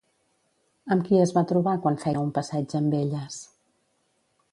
[0.95, 3.37] Amb qui es va trobar quan feia un passeig amb elles?